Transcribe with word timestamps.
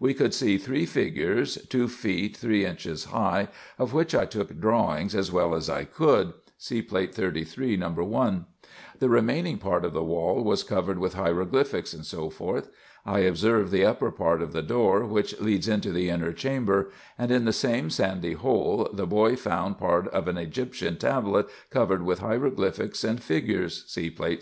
We 0.00 0.12
could 0.12 0.34
see 0.34 0.58
three 0.58 0.86
figures, 0.86 1.54
two 1.68 1.86
feet 1.86 2.36
three 2.36 2.66
inches 2.66 3.04
high, 3.14 3.46
of 3.78 3.94
which 3.94 4.12
I 4.12 4.24
took 4.24 4.58
drawings 4.58 5.14
as 5.14 5.30
well 5.30 5.54
as 5.54 5.70
I 5.70 5.84
could 5.84 6.32
(See 6.56 6.82
Plate 6.82 7.14
33, 7.14 7.76
No. 7.76 7.90
1), 7.90 8.46
The 8.98 9.08
remaining 9.08 9.56
part 9.58 9.84
of 9.84 9.92
the 9.92 10.02
wall 10.02 10.42
was 10.42 10.64
covered 10.64 10.98
with 10.98 11.14
hieroglyphics, 11.14 11.92
&c. 11.92 12.18
I 13.06 13.20
observed 13.20 13.70
the 13.70 13.84
upper 13.84 14.10
part 14.10 14.42
of 14.42 14.52
the 14.52 14.62
door 14.62 15.04
which 15.06 15.40
leads 15.40 15.68
into 15.68 15.92
the 15.92 16.08
inner 16.10 16.32
chamber; 16.32 16.90
and 17.16 17.30
in 17.30 17.44
the 17.44 17.52
same 17.52 17.88
sandy 17.88 18.32
hole 18.32 18.88
the 18.92 19.06
boy 19.06 19.36
found 19.36 19.78
part 19.78 20.08
of 20.08 20.26
an 20.26 20.36
Egyptian 20.38 20.96
tablet 20.96 21.46
covered 21.70 22.02
with 22.02 22.18
hieroglyphics 22.18 23.04
and 23.04 23.22
figures 23.22 23.84
(See 23.86 24.10
Plate 24.10 24.28
16.) 24.30 24.36